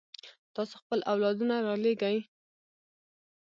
تاسو 0.53 0.73
خپل 0.81 0.99
اولادونه 1.11 1.55
رالېږئ. 1.67 2.17